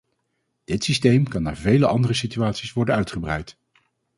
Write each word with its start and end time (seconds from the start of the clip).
Dit 0.63 0.83
systeem 0.83 1.27
kan 1.27 1.43
naar 1.43 1.57
vele 1.57 1.87
andere 1.87 2.13
situaties 2.13 2.73
worden 2.73 2.95
uitgebreid. 2.95 3.57